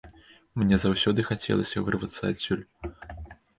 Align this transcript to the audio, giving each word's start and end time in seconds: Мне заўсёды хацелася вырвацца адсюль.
Мне 0.61 0.79
заўсёды 0.85 1.27
хацелася 1.29 1.85
вырвацца 1.85 2.21
адсюль. 2.33 2.67